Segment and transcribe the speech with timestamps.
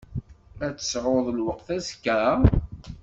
[0.65, 2.21] Ad tesɛuḍ lweqt azekka?